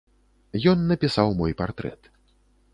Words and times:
Ён 0.71 0.87
напісаў 0.93 1.27
мой 1.43 1.57
партрэт. 1.63 2.13